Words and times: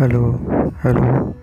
hello 0.00 0.20
hello 0.84 1.39